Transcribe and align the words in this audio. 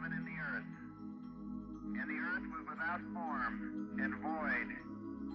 heaven 0.00 0.16
and 0.16 0.26
the 0.26 0.38
earth. 0.40 0.70
And 2.00 2.08
the 2.08 2.20
earth 2.32 2.46
was 2.52 2.64
without 2.68 3.00
form 3.12 3.88
and 4.00 4.14
void, 4.22 4.68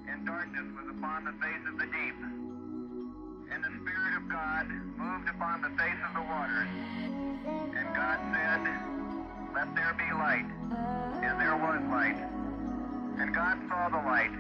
and 0.09 0.25
darkness 0.25 0.65
was 0.75 0.89
upon 0.89 1.25
the 1.25 1.33
face 1.33 1.63
of 1.69 1.77
the 1.77 1.85
deep. 1.85 2.17
And 3.51 3.63
the 3.63 3.73
Spirit 3.81 4.17
of 4.17 4.29
God 4.29 4.65
moved 4.97 5.29
upon 5.29 5.61
the 5.61 5.69
face 5.77 6.01
of 6.07 6.13
the 6.15 6.21
waters. 6.21 6.69
And 7.77 7.85
God 7.93 8.17
said, 8.33 8.61
Let 9.53 9.75
there 9.75 9.93
be 9.97 10.09
light. 10.17 10.49
And 11.21 11.39
there 11.39 11.57
was 11.57 11.81
light. 11.91 12.17
And 13.19 13.33
God 13.33 13.59
saw 13.69 13.89
the 13.89 14.01
light. 14.01 14.33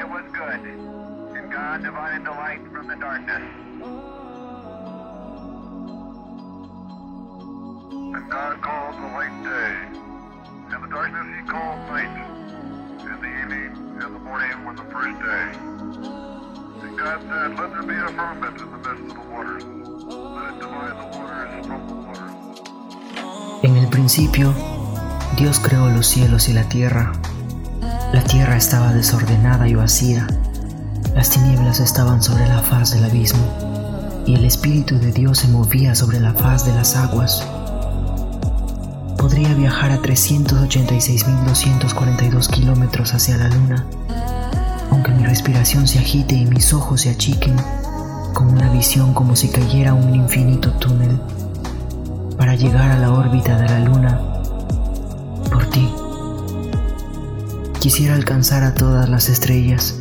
It 0.00 0.08
was 0.08 0.26
good. 0.32 0.62
And 1.36 1.52
God 1.52 1.82
divided 1.84 2.24
the 2.24 2.30
light 2.30 2.60
from 2.72 2.88
the 2.88 2.96
darkness. 2.96 4.21
God 8.28 8.60
called 8.62 8.96
the 8.96 9.08
light 9.12 9.36
day, 9.42 9.98
and 10.74 10.84
the 10.84 10.88
darkness 10.88 11.26
he 11.36 11.42
called 11.48 11.78
night. 11.88 12.12
And 13.02 13.18
the 13.22 13.32
evening 13.40 13.72
and 14.02 14.14
the 14.14 14.18
morning 14.18 14.64
were 14.64 14.74
the 14.74 14.88
first 14.90 15.18
day. 15.20 15.46
And 16.82 16.98
God 16.98 17.20
said, 17.22 17.58
Let 17.58 17.70
there 17.72 17.82
be 17.82 17.94
a 17.94 18.08
firmament 18.08 18.60
in 18.60 18.70
the 18.70 18.78
midst 18.78 19.10
of 19.10 19.22
the 19.22 19.30
waters. 19.30 19.64
Let 19.64 20.54
it 20.54 20.60
divide 20.60 20.96
the 21.00 21.18
waters 21.18 21.66
from 21.66 21.88
the 21.88 21.94
waters. 21.94 23.62
En 23.62 23.76
el 23.76 23.88
principio, 23.88 24.52
Dios 25.36 25.60
creó 25.60 25.88
los 25.90 26.06
cielos 26.06 26.48
y 26.48 26.52
la 26.52 26.68
tierra. 26.68 27.12
La 28.12 28.22
tierra 28.24 28.56
estaba 28.56 28.92
desordenada 28.92 29.68
y 29.68 29.74
vacía. 29.74 30.26
Las 31.14 31.30
tinieblas 31.30 31.80
estaban 31.80 32.22
sobre 32.22 32.46
la 32.48 32.60
faz 32.60 32.92
del 32.92 33.04
abismo, 33.04 34.22
y 34.26 34.34
el 34.34 34.44
Espíritu 34.44 34.98
de 34.98 35.12
Dios 35.12 35.38
se 35.38 35.48
movía 35.48 35.94
sobre 35.94 36.20
la 36.20 36.32
faz 36.32 36.64
de 36.64 36.74
las 36.74 36.96
aguas. 36.96 37.46
Podría 39.32 39.54
viajar 39.54 39.92
a 39.92 40.02
386.242 40.02 42.50
kilómetros 42.50 43.14
hacia 43.14 43.38
la 43.38 43.48
luna, 43.48 43.86
aunque 44.90 45.10
mi 45.12 45.24
respiración 45.24 45.88
se 45.88 46.00
agite 46.00 46.34
y 46.34 46.44
mis 46.44 46.74
ojos 46.74 47.00
se 47.00 47.08
achiquen, 47.08 47.56
con 48.34 48.48
una 48.48 48.70
visión 48.70 49.14
como 49.14 49.34
si 49.34 49.48
cayera 49.48 49.94
un 49.94 50.14
infinito 50.14 50.72
túnel, 50.72 51.18
para 52.36 52.56
llegar 52.56 52.90
a 52.90 52.98
la 52.98 53.10
órbita 53.10 53.56
de 53.56 53.70
la 53.70 53.78
luna, 53.78 54.20
por 55.50 55.64
ti. 55.70 55.90
Quisiera 57.80 58.16
alcanzar 58.16 58.64
a 58.64 58.74
todas 58.74 59.08
las 59.08 59.30
estrellas 59.30 59.94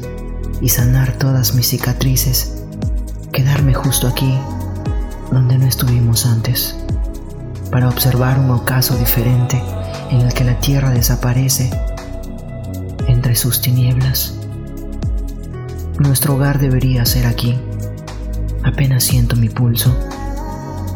y 0.60 0.68
sanar 0.68 1.14
todas 1.14 1.56
mis 1.56 1.70
cicatrices, 1.70 2.66
quedarme 3.32 3.74
justo 3.74 4.10
aquí, 4.10 4.38
donde 5.32 5.58
no 5.58 5.68
estuvimos 5.68 6.26
antes 6.26 6.76
para 7.72 7.88
observar 7.88 8.38
un 8.38 8.52
ocaso 8.52 8.98
diferente 8.98 9.62
en 10.10 10.22
el 10.22 10.34
que 10.34 10.44
la 10.44 10.60
tierra 10.60 10.92
desaparece 10.92 11.70
entre 13.08 13.36
sus 13.36 13.62
tinieblas. 13.62 14.38
Nuestro 16.00 16.36
hogar 16.36 16.60
debería 16.60 17.06
ser 17.06 17.26
aquí. 17.26 17.58
Apenas 18.64 19.04
siento 19.04 19.36
mi 19.36 19.50
pulso 19.50 19.96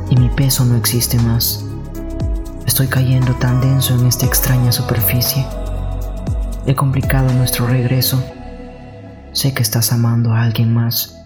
y 0.10 0.18
mi 0.18 0.30
peso 0.30 0.66
no 0.66 0.76
existe 0.76 1.18
más. 1.20 1.66
Estoy 2.66 2.88
cayendo 2.88 3.34
tan 3.36 3.62
denso 3.62 3.96
en 3.96 4.06
esta 4.08 4.26
extraña 4.26 4.72
superficie. 4.72 5.46
He 6.66 6.76
complicado 6.76 7.32
nuestro 7.34 7.68
regreso. 7.68 8.24
Sé 9.32 9.54
que 9.54 9.62
estás 9.62 9.94
amando 9.94 10.34
a 10.34 10.44
alguien 10.44 10.74
más. 10.74 11.22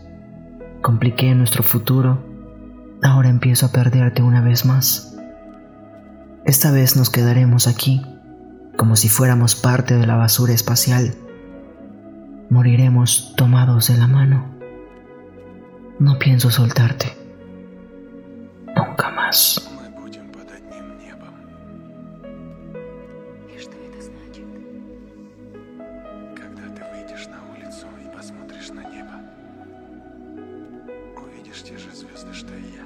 Compliqué 0.82 1.34
nuestro 1.34 1.64
futuro. 1.64 2.24
Ahora 3.02 3.30
empiezo 3.30 3.66
a 3.66 3.72
perderte 3.72 4.22
una 4.22 4.42
vez 4.42 4.66
más. 4.66 5.19
Esta 6.49 6.71
vez 6.71 6.97
nos 6.97 7.11
quedaremos 7.11 7.67
aquí, 7.67 8.03
como 8.77 8.97
si 8.97 9.09
fuéramos 9.09 9.55
parte 9.55 9.95
de 9.97 10.07
la 10.07 10.17
basura 10.17 10.53
espacial. 10.53 11.15
Moriremos 12.51 13.35
tomados 13.37 13.89
de 13.89 13.97
la 13.97 14.07
mano. 14.07 14.47
No 15.99 16.19
pienso 16.19 16.51
soltarte. 16.51 17.17
Nunca 18.77 19.11
más. 19.11 19.63
Мы 19.77 19.89
будем 20.03 20.29
под 20.33 20.51
одним 20.51 20.99
небом. 20.99 21.35
И 23.49 23.59
что 23.59 23.73
это 23.73 24.03
значит? 24.03 24.45
Когда 26.35 26.69
ты 26.75 26.83
выйдешь 26.93 27.27
на 27.29 27.41
улицу 27.55 27.87
и 28.05 28.17
посмотришь 28.17 28.71
на 28.71 28.83
небо, 28.91 29.21
увидишь 31.17 31.63
те 31.63 31.79
же 31.79 31.91
звезды, 31.95 32.33
что 32.33 32.53
и 32.55 32.75
я. 32.77 32.85